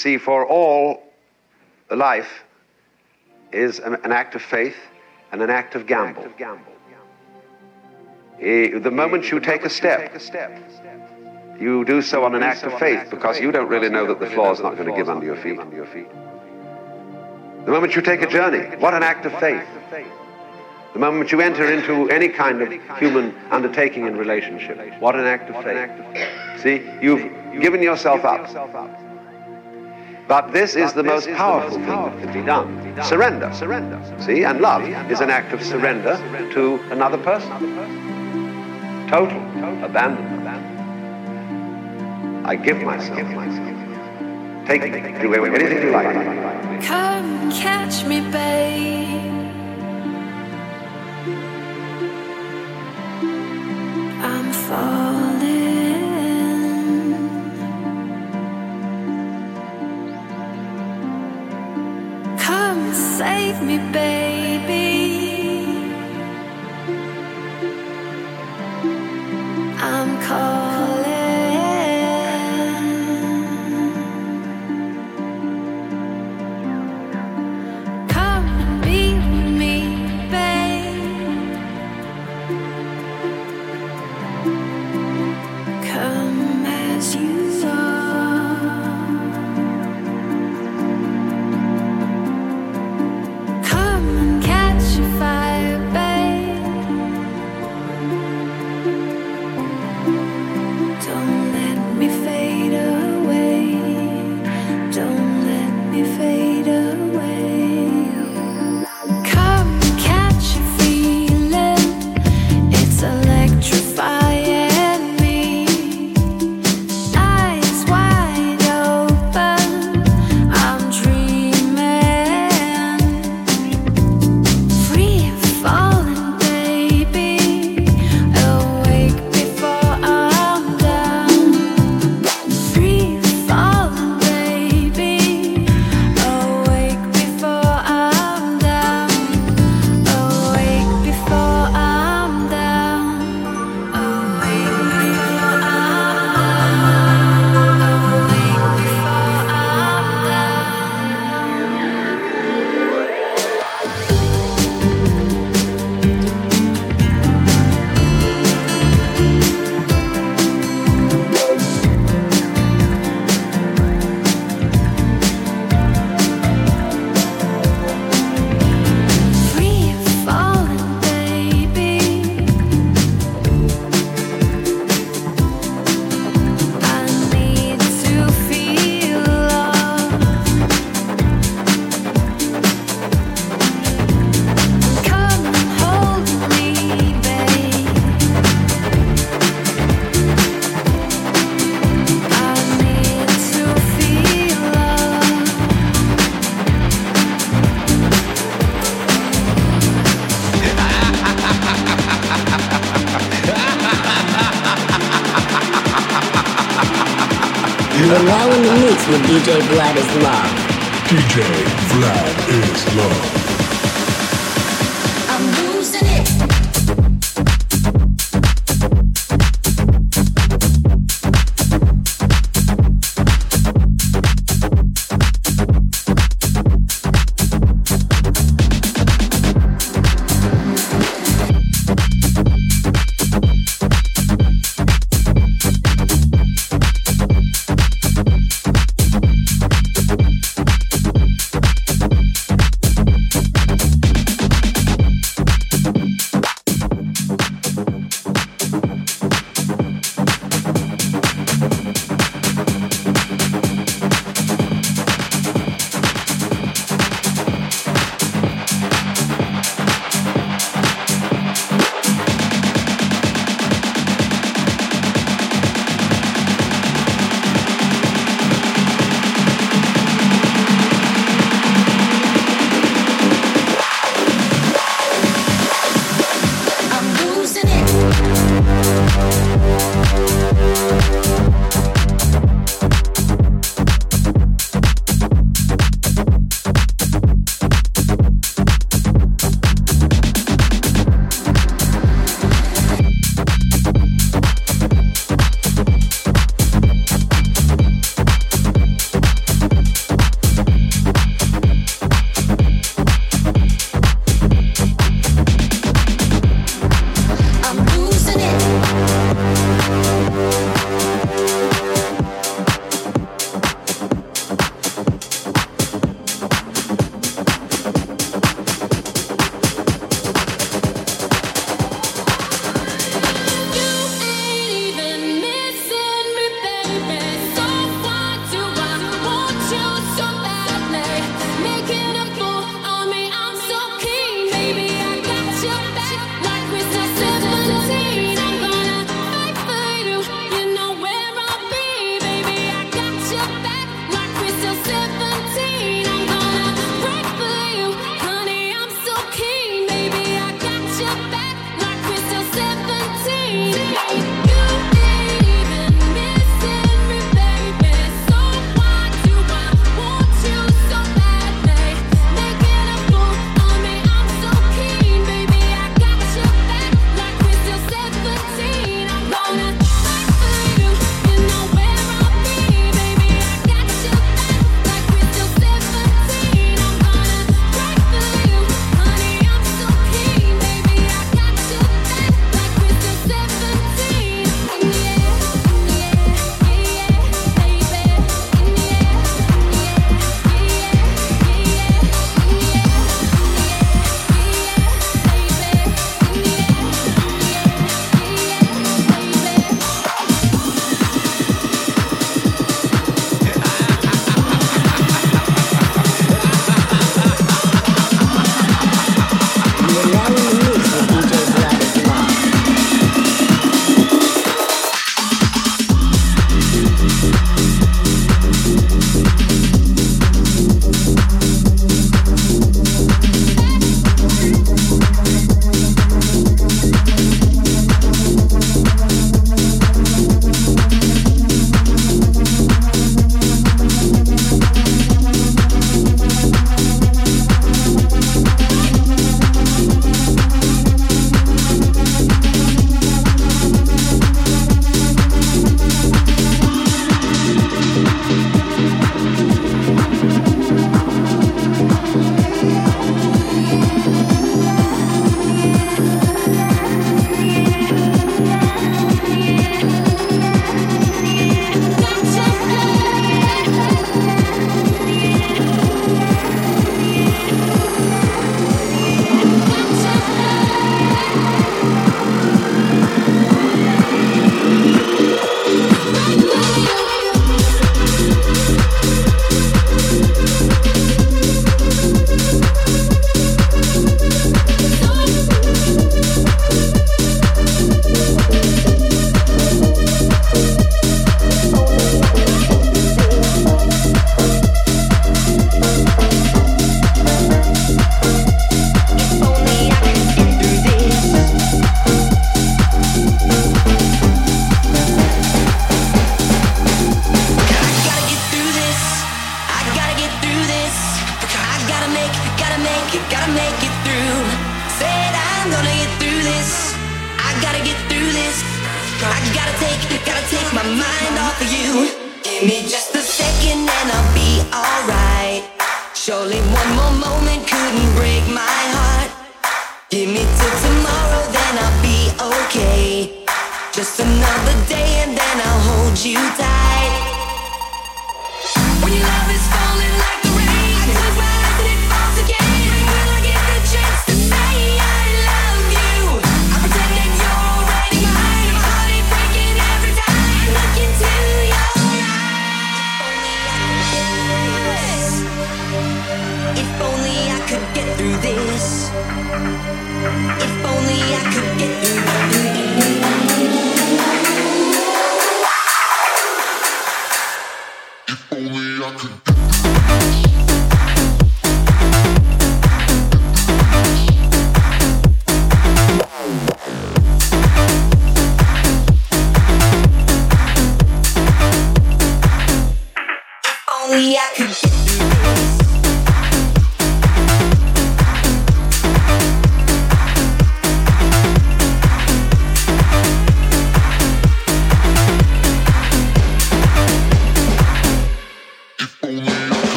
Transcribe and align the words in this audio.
See, 0.00 0.16
for 0.16 0.46
all 0.46 1.02
life 1.90 2.42
is 3.52 3.78
an, 3.80 3.96
an 4.02 4.12
act 4.12 4.34
of 4.34 4.40
faith 4.40 4.76
and 5.30 5.42
an 5.42 5.50
act 5.50 5.74
of 5.74 5.86
gamble. 5.86 6.22
Eh, 8.40 8.78
The 8.78 8.90
moment 8.90 9.30
you 9.30 9.40
take 9.40 9.66
a 9.66 9.68
step, 9.68 10.00
you 11.60 11.84
do 11.84 12.00
so 12.00 12.24
on 12.24 12.34
an 12.34 12.42
act 12.42 12.62
of 12.62 12.78
faith 12.78 13.10
because 13.10 13.38
you 13.40 13.52
don't 13.52 13.68
really 13.68 13.90
know 13.90 14.06
that 14.06 14.18
the 14.20 14.30
floor 14.30 14.52
is 14.52 14.60
not 14.60 14.76
going 14.78 14.88
to 14.88 14.96
give 14.96 15.10
under 15.10 15.26
your 15.26 15.36
feet. 15.36 15.58
The 17.66 17.70
moment 17.70 17.94
you 17.94 18.00
take 18.00 18.22
a 18.22 18.26
journey, 18.26 18.74
what 18.78 18.94
an 18.94 19.02
act 19.02 19.26
of 19.26 19.38
faith. 19.38 19.66
The 20.94 20.98
moment 20.98 21.30
you 21.30 21.42
enter 21.42 21.70
into 21.70 22.08
any 22.08 22.28
kind 22.28 22.62
of 22.62 22.72
human 22.98 23.34
undertaking 23.50 24.06
in 24.06 24.16
relationship, 24.16 24.78
what 24.98 25.14
an 25.14 25.26
act 25.26 25.50
of 25.50 25.62
faith. 25.62 25.90
See, 26.62 26.88
you've 27.02 27.60
given 27.60 27.82
yourself 27.82 28.24
up. 28.24 28.48
But 30.30 30.52
this 30.52 30.76
is 30.76 30.92
the 30.92 31.02
most 31.02 31.28
powerful 31.30 31.78
thing 31.78 31.86
that 31.86 32.20
can 32.20 32.32
be 32.32 32.42
done. 32.46 33.02
Surrender. 33.02 33.52
Surrender. 33.52 34.00
See, 34.20 34.44
and 34.44 34.60
love 34.60 34.82
is 35.10 35.20
an 35.20 35.28
act 35.28 35.52
of 35.52 35.60
surrender 35.60 36.16
to 36.54 36.78
another 36.92 37.18
person. 37.18 37.50
Total 39.08 39.42
abandonment. 39.84 40.46
I 42.46 42.54
give 42.54 42.80
myself. 42.80 43.18
Take 44.68 44.82
me. 44.82 45.00
Do 45.20 45.34
anything 45.34 45.82
you 45.82 45.90
like. 45.90 46.14
Come 46.84 47.50
catch 47.50 48.04
me, 48.04 48.20
babe. 48.30 49.39
Me, 63.70 63.78
baby. 63.92 64.19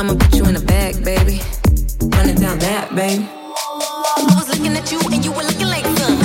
I'ma 0.00 0.14
put 0.14 0.34
you 0.34 0.46
in 0.46 0.56
a 0.56 0.60
bag, 0.60 1.04
baby. 1.04 1.42
Running 2.16 2.36
down 2.36 2.58
that, 2.60 2.88
baby. 2.94 3.28
I 3.28 4.34
was 4.34 4.48
looking 4.48 4.74
at 4.74 4.90
you 4.90 4.98
and 5.12 5.22
you 5.22 5.30
were 5.30 5.42
looking 5.42 5.66
like 5.66 5.84
some. 5.98 6.19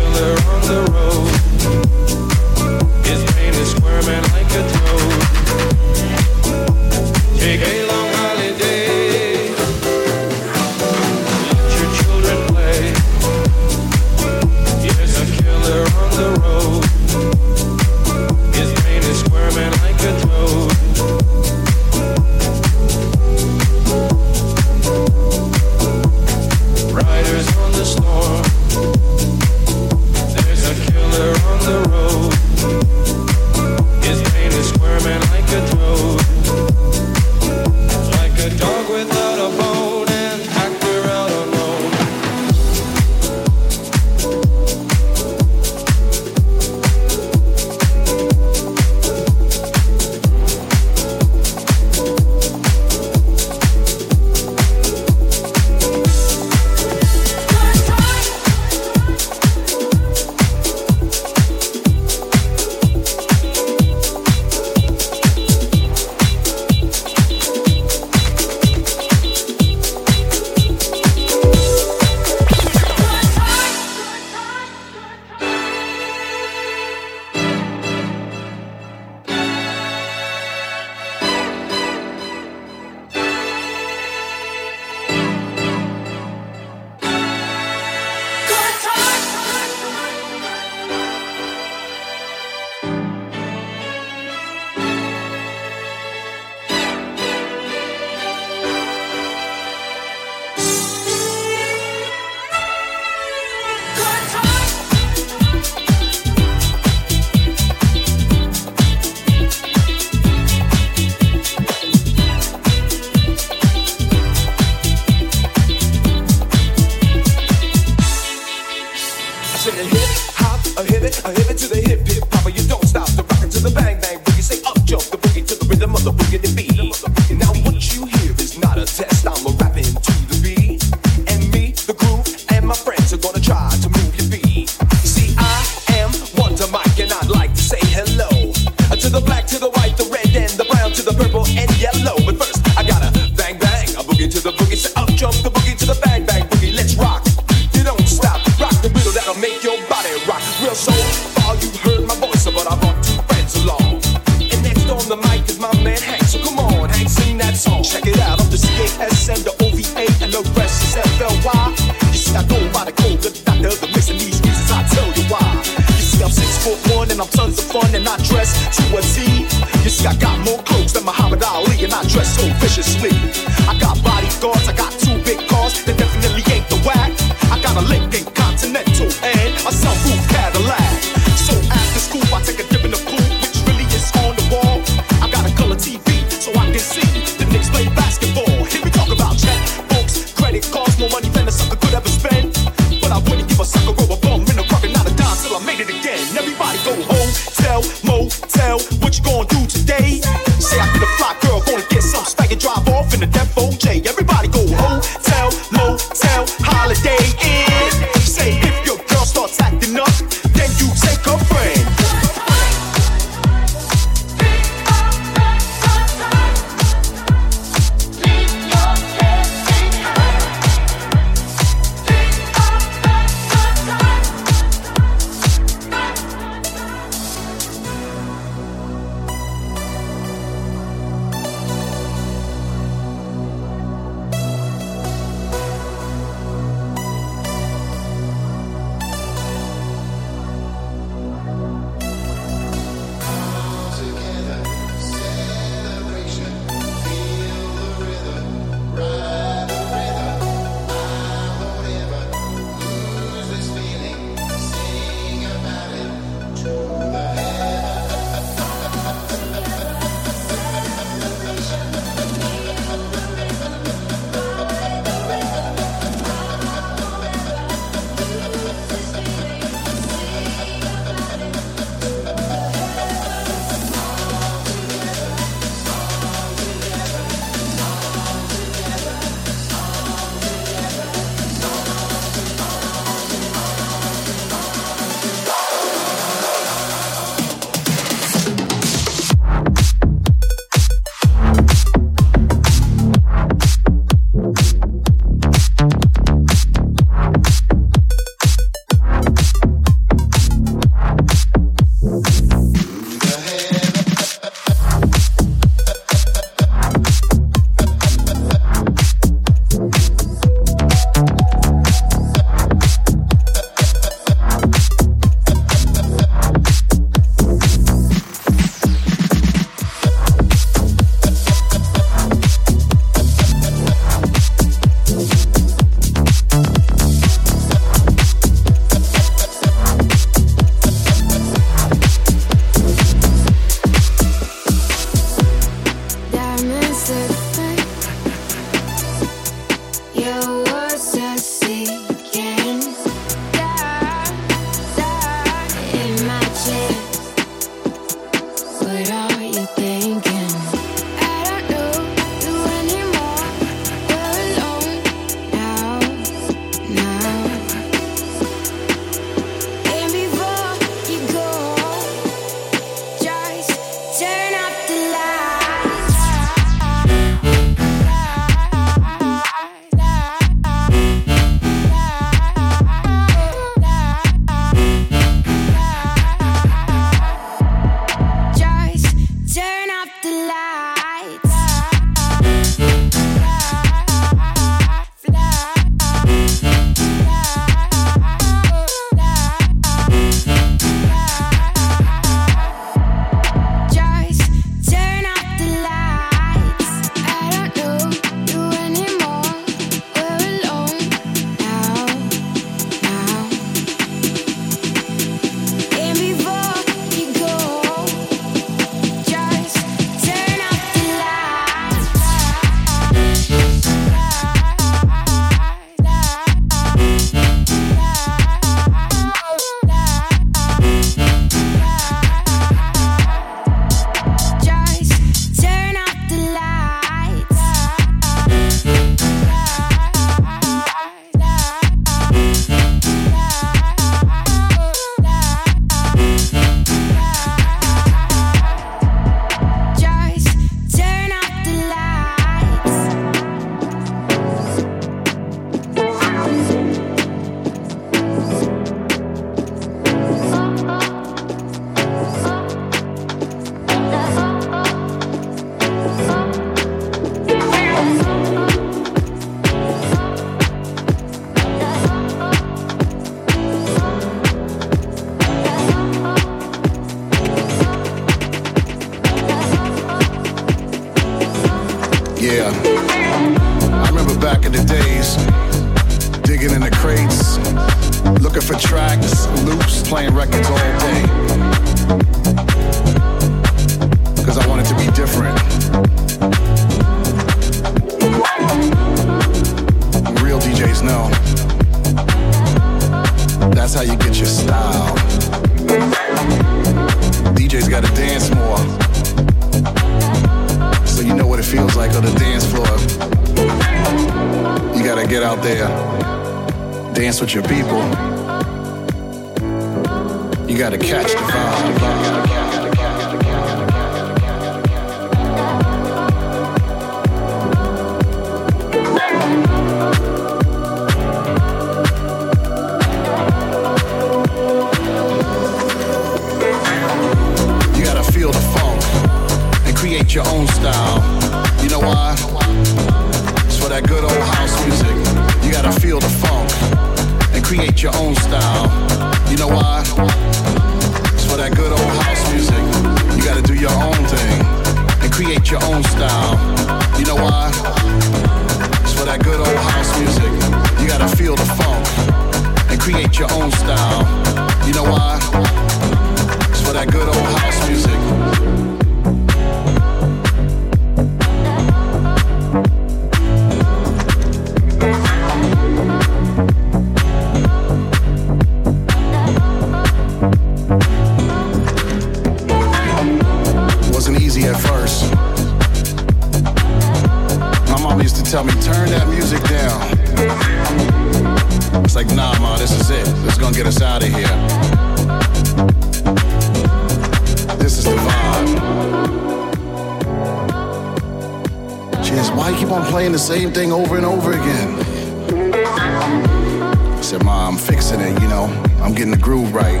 fixing 597.96 598.20
it, 598.20 598.40
you 598.42 598.48
know. 598.48 598.64
I'm 599.00 599.14
getting 599.14 599.30
the 599.30 599.38
groove 599.38 599.74
right. 599.74 600.00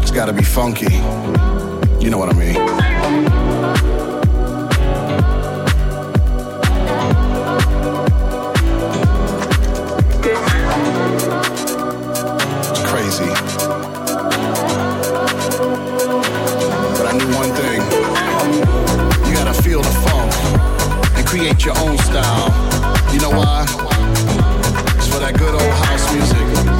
It's 0.00 0.12
gotta 0.12 0.32
be 0.32 0.44
funky. 0.44 0.94
You 2.02 2.08
know 2.08 2.18
what 2.18 2.28
I 2.28 2.38
mean. 2.38 2.56
It's 12.70 12.82
crazy. 12.86 13.30
But 16.96 17.06
I 17.06 17.12
knew 17.18 17.30
one 17.34 17.50
thing: 17.60 17.80
you 19.26 19.34
gotta 19.34 19.62
feel 19.62 19.82
the 19.82 19.94
funk 20.06 20.32
and 21.16 21.26
create 21.26 21.64
your 21.64 21.76
own 21.78 21.98
style. 21.98 22.50
You 23.12 23.20
know 23.20 23.30
why? 23.30 23.64
It's 24.96 25.08
for 25.08 25.18
that 25.18 25.34
good 25.36 25.54
old 25.54 25.74
house 25.84 26.12
music. 26.14 26.79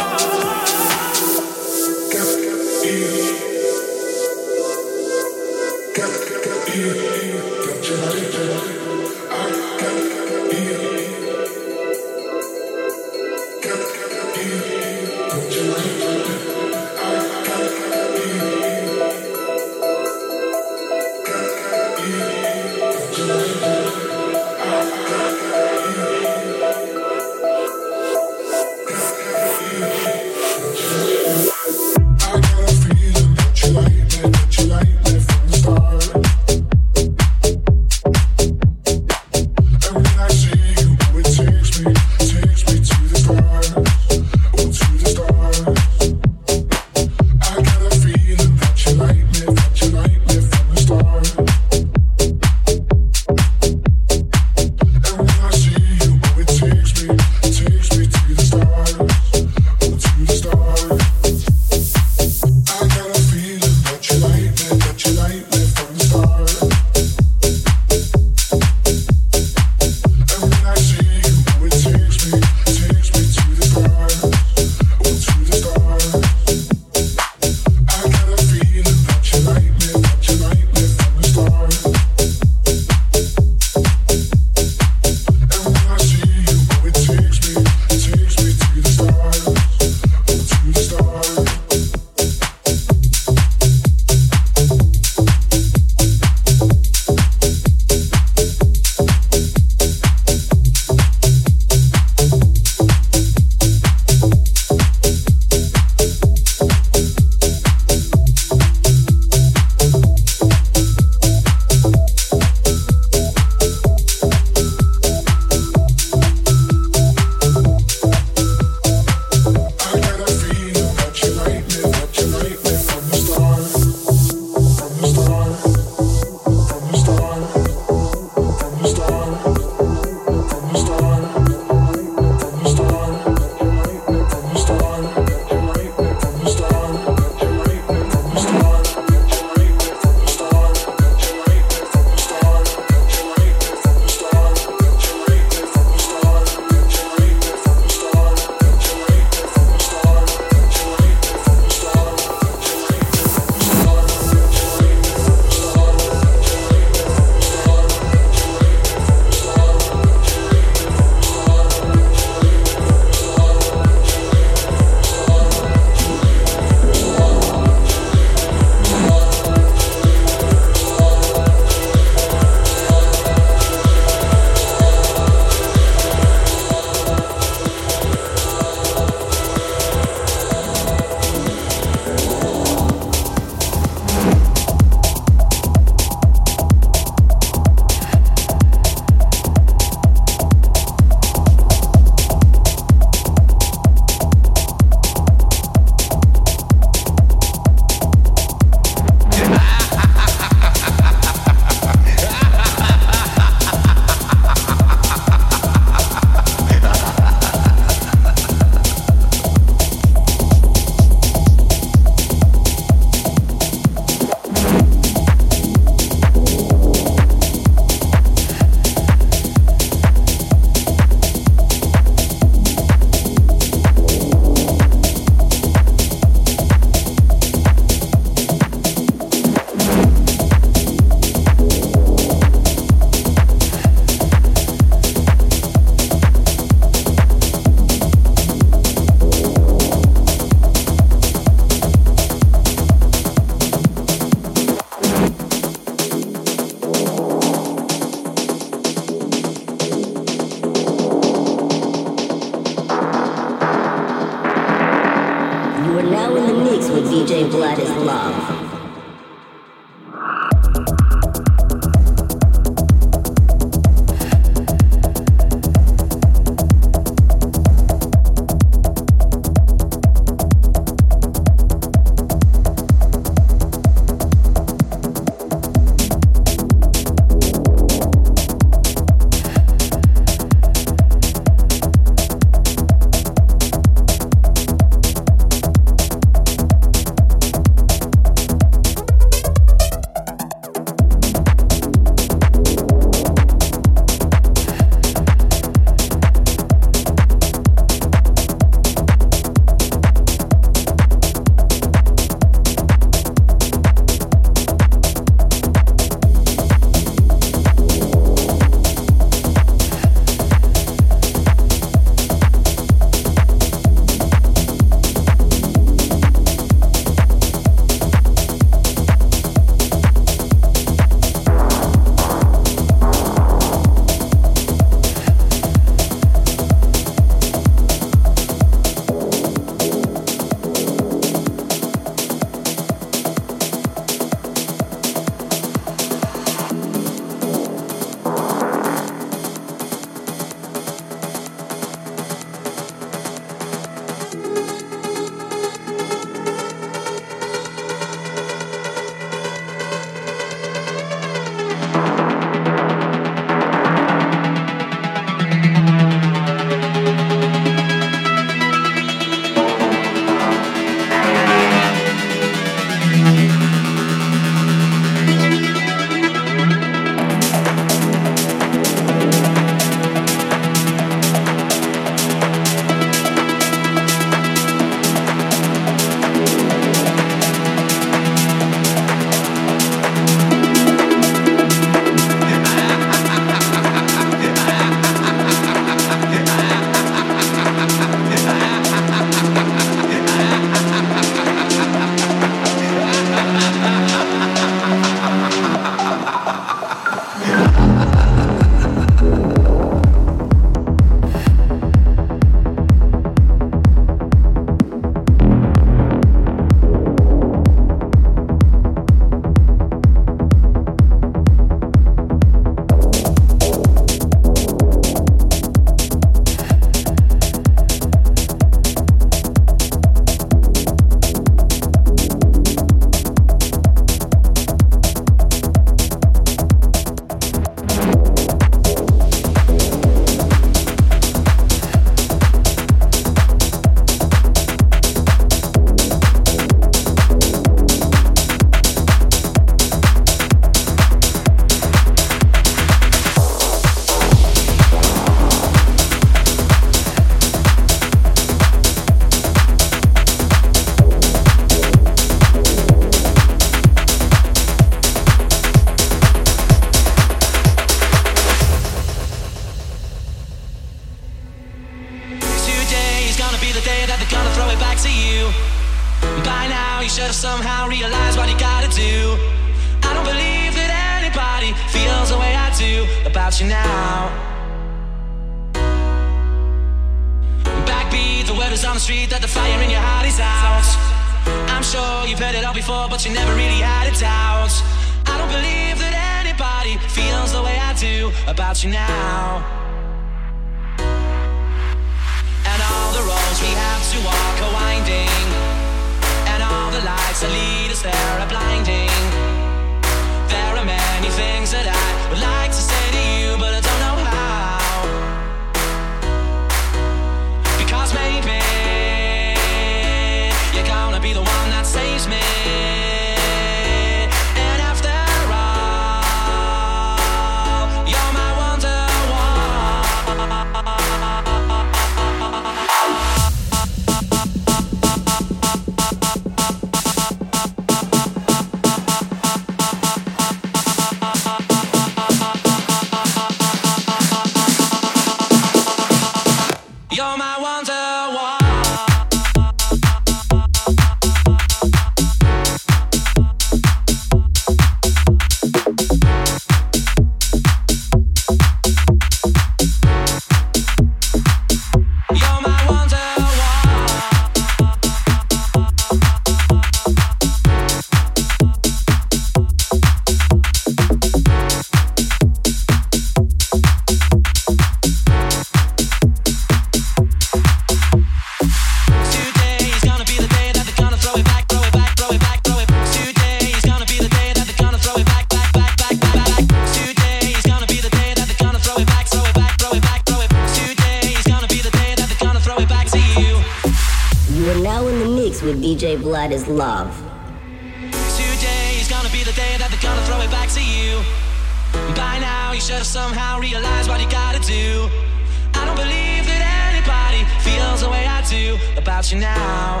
About 599.20 599.32
you 599.32 599.38
now. 599.38 600.00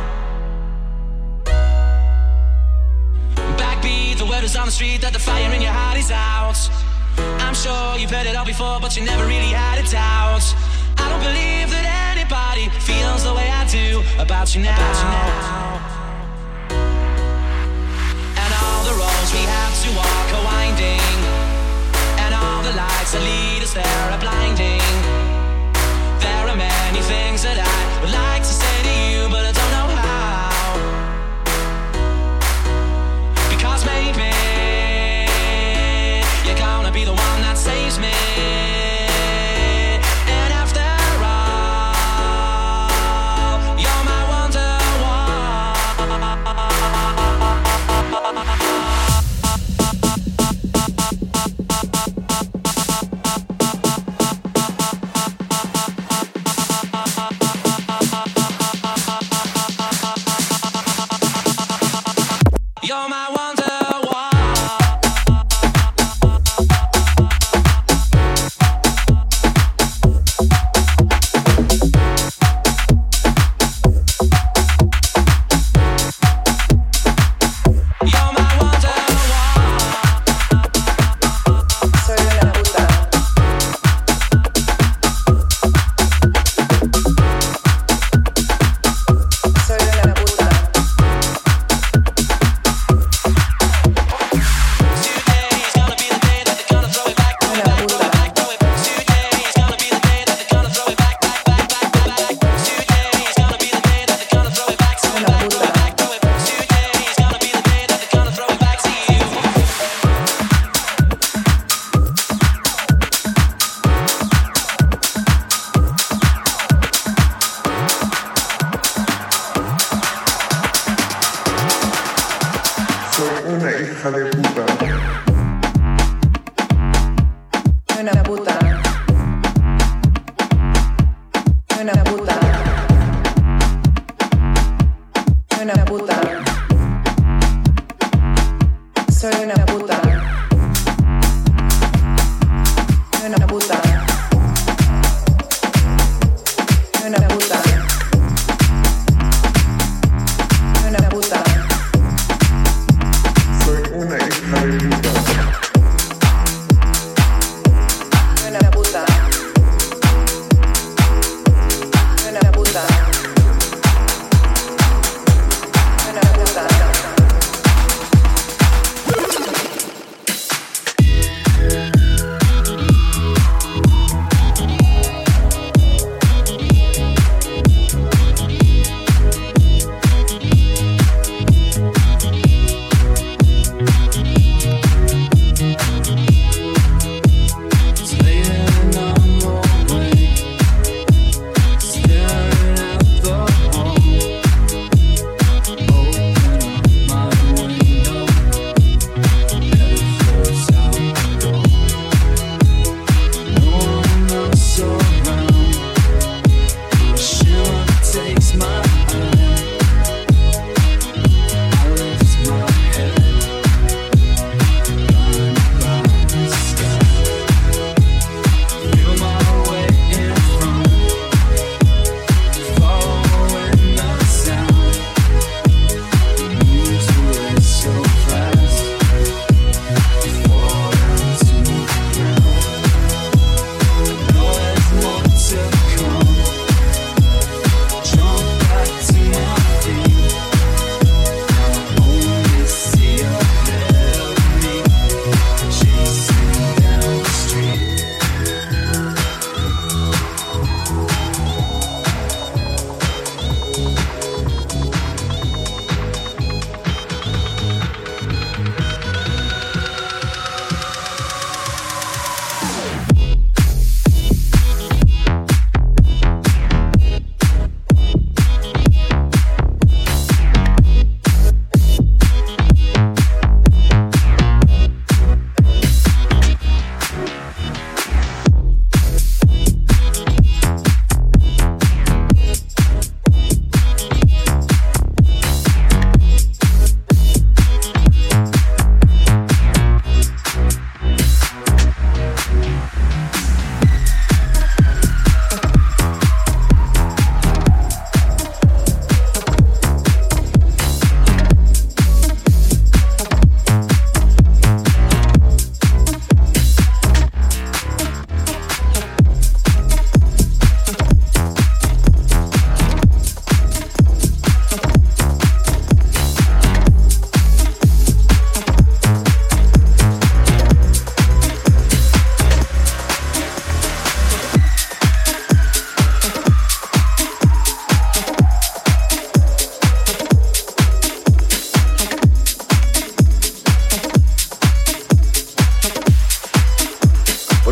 Backbeat, 3.60 4.16
the 4.16 4.24
word 4.24 4.44
is 4.44 4.56
on 4.56 4.64
the 4.64 4.72
street 4.72 5.02
that 5.02 5.12
the 5.12 5.18
fire 5.18 5.52
in 5.52 5.60
your 5.60 5.72
heart 5.72 5.98
is 5.98 6.10
out. 6.10 6.56
I'm 7.44 7.52
sure 7.52 7.98
you've 7.98 8.10
heard 8.10 8.26
it 8.26 8.34
all 8.34 8.46
before, 8.46 8.80
but 8.80 8.96
you 8.96 9.04
never 9.04 9.26
really 9.26 9.52
had 9.52 9.76
a 9.76 9.84
doubt. 9.84 10.46
I 10.96 11.04
don't 11.12 11.20
believe 11.20 11.68
that 11.68 11.84
anybody 12.16 12.72
feels 12.80 13.24
the 13.24 13.34
way 13.34 13.44
I 13.50 13.68
do 13.68 14.00
about 14.16 14.54
you 14.54 14.62
now. 14.62 14.88
And 18.40 18.50
all 18.56 18.82
the 18.88 18.96
roads 18.96 19.30
we 19.36 19.44
have 19.44 19.74
to 19.84 19.88
walk 20.00 20.26
are 20.32 20.44
winding. 20.48 21.12
And 22.24 22.32
all 22.32 22.62
the 22.64 22.72
lights 22.72 23.12
that 23.12 23.20
lead 23.20 23.60
us 23.68 23.74
there 23.76 23.84
are 23.84 24.18
blinding. 24.18 25.19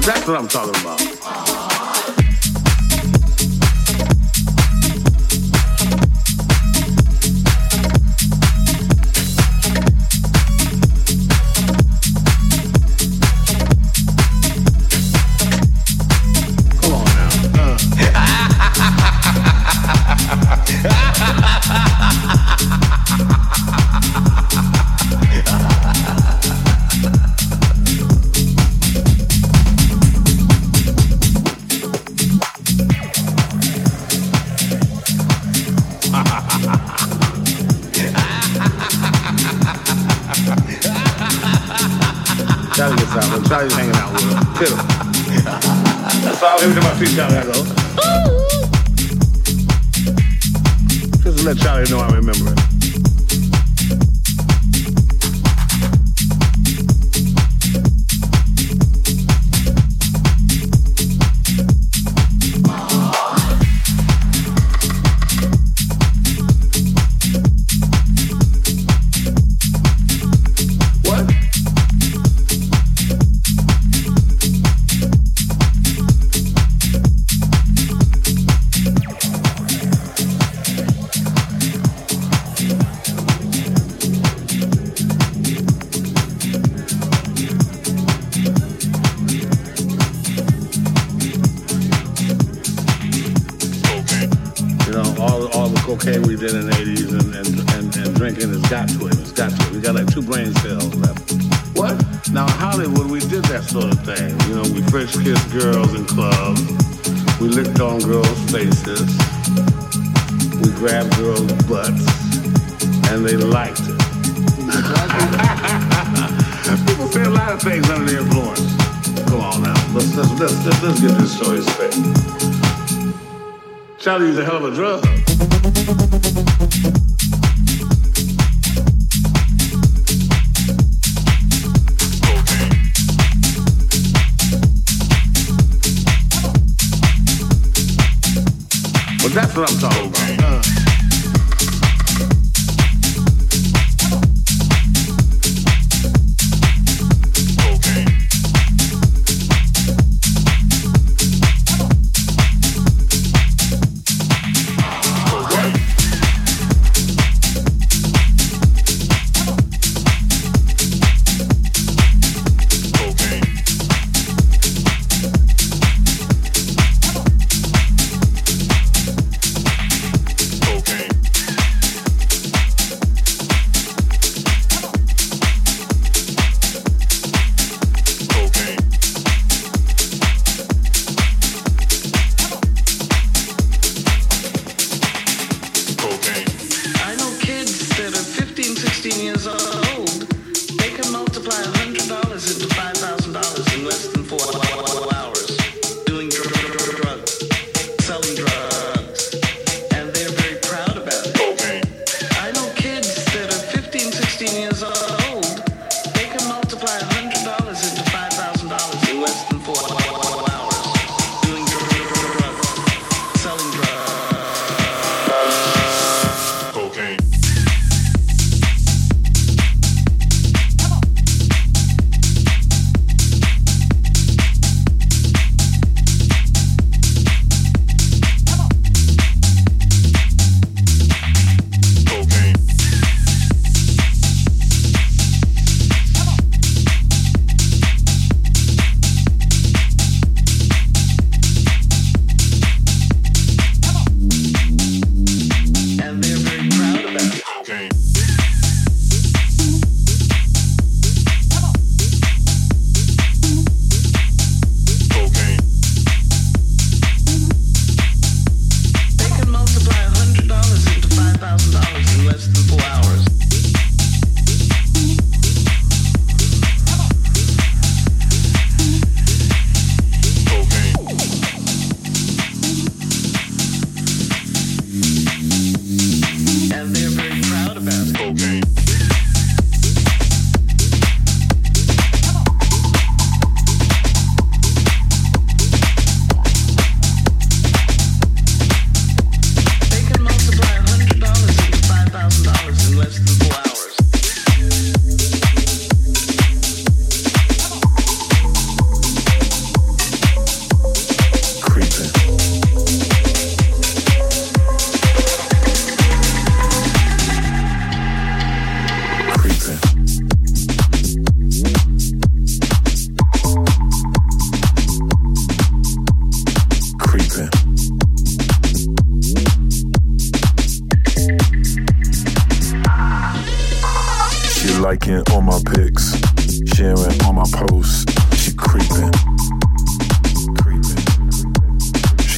exactly 0.09 0.33
what 0.33 0.41
I'm 0.41 0.49
talking 0.49 0.81
about. 0.81 1.58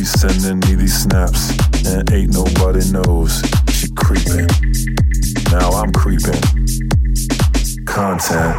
She 0.00 0.06
sending 0.06 0.60
me 0.60 0.76
these 0.76 1.02
snaps, 1.02 1.50
and 1.84 2.10
ain't 2.10 2.32
nobody 2.32 2.80
knows. 2.90 3.42
She 3.68 3.86
creeping. 3.92 4.48
Now 5.52 5.68
I'm 5.72 5.92
creeping. 5.92 6.40
Content. 7.84 8.56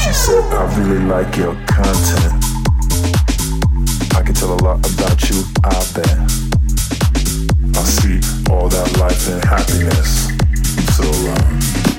She 0.00 0.12
said, 0.12 0.42
I 0.52 0.74
really 0.76 0.98
like 0.98 1.36
your 1.36 1.54
content. 1.68 2.34
I 4.16 4.22
can 4.26 4.34
tell 4.34 4.54
a 4.54 4.60
lot 4.64 4.78
about 4.78 5.30
you, 5.30 5.44
I 5.62 5.78
bet. 5.94 6.18
I 7.78 7.84
see 7.86 8.18
all 8.50 8.68
that 8.68 8.96
life 8.98 9.28
and 9.28 9.44
happiness. 9.44 10.26
So, 10.96 11.04
uh, 11.06 11.93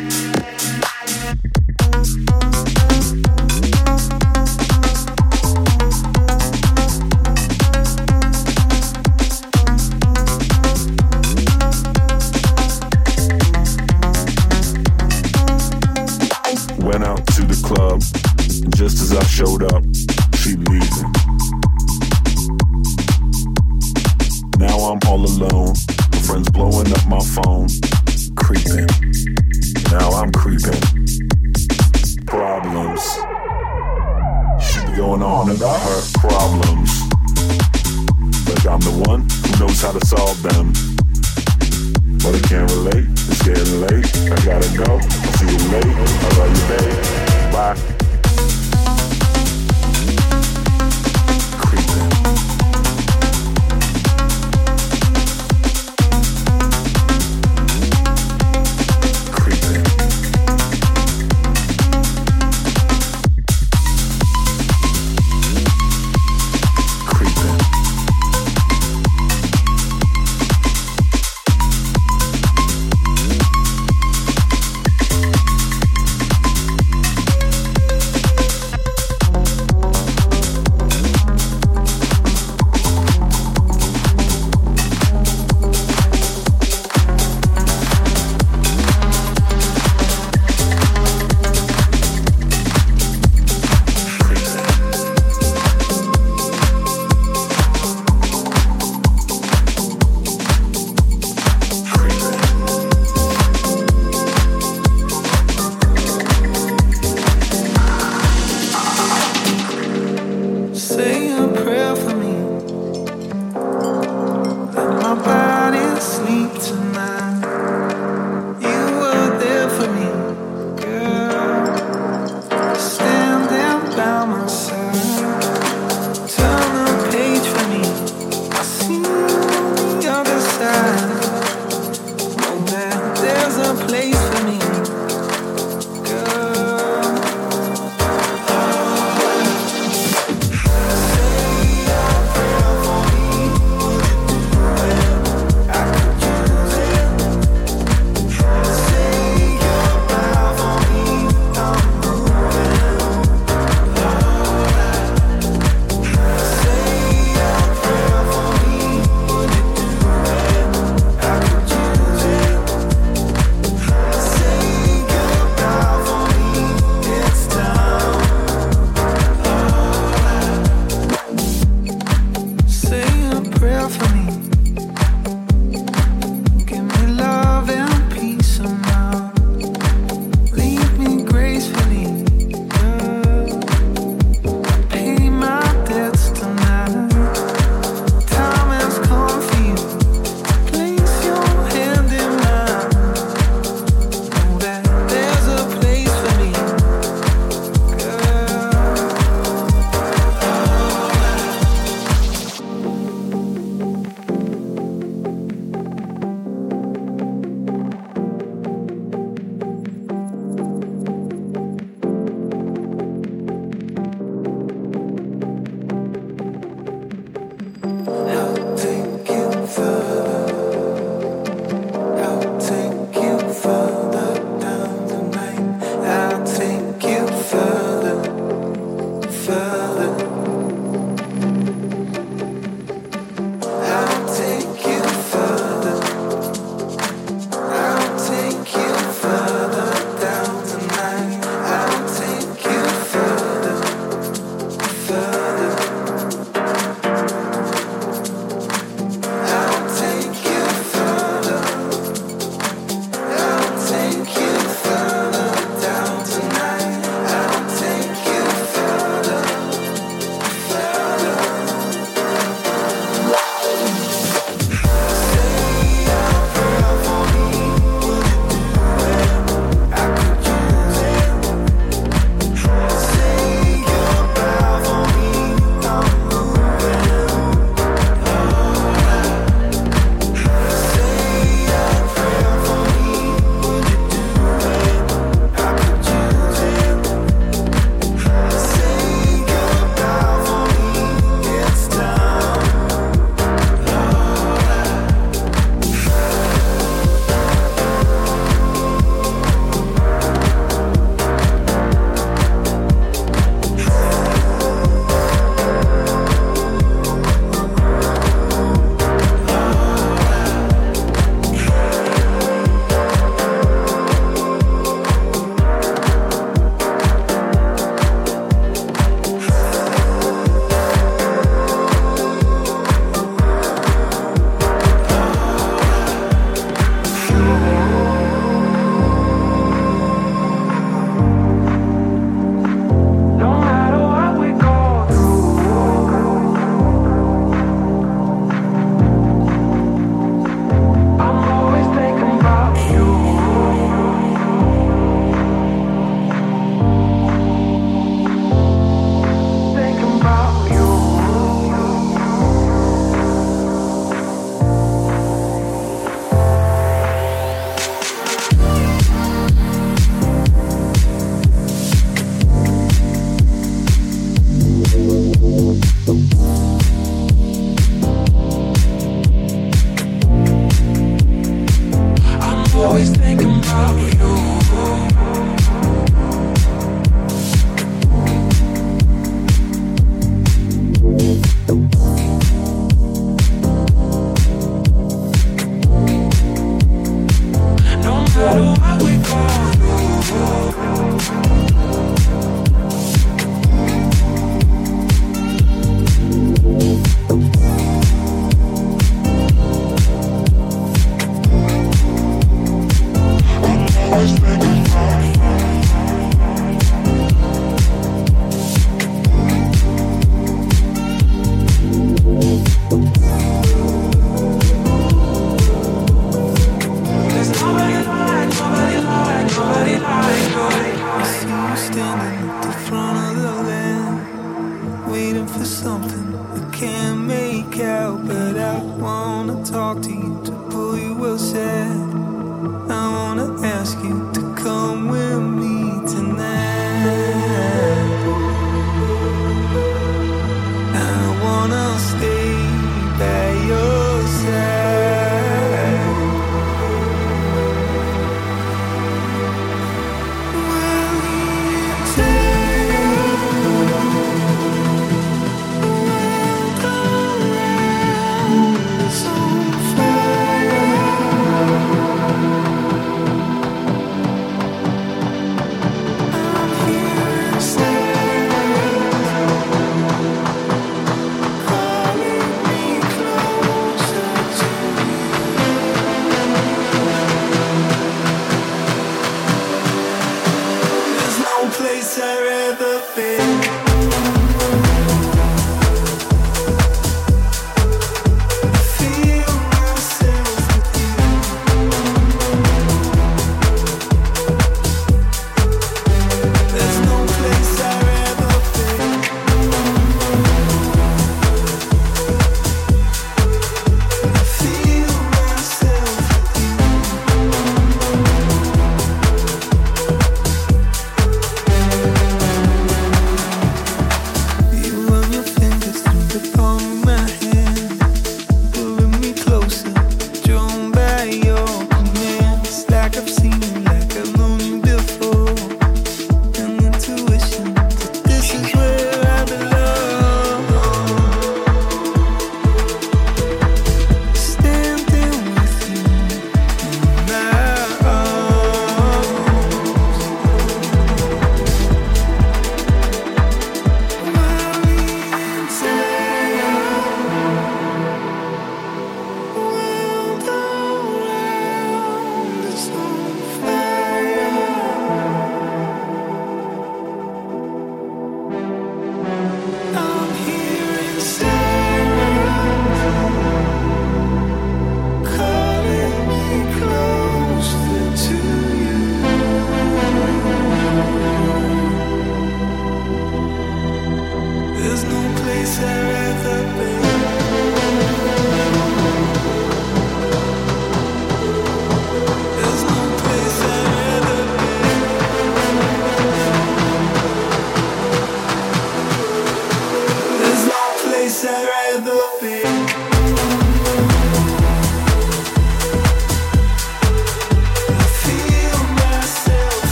place 481.96 482.20
I'd 482.20 482.44
rather 482.44 483.86
be. 483.86 483.95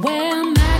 Where 0.00 0.32
am 0.32 0.54
I? 0.56 0.73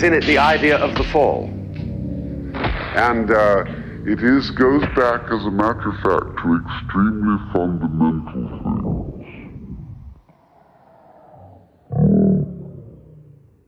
has 0.00 0.06
in 0.06 0.14
it 0.14 0.24
the 0.26 0.38
idea 0.38 0.76
of 0.78 0.94
the 0.96 1.04
fall. 1.04 1.44
And 2.96 3.30
uh, 3.30 3.64
it 4.06 4.22
is 4.22 4.50
goes 4.50 4.82
back, 4.96 5.22
as 5.30 5.44
a 5.44 5.50
matter 5.50 5.90
of 5.90 5.96
fact, 6.00 6.40
to 6.42 6.60
extremely 6.64 7.38
fundamental 7.52 8.29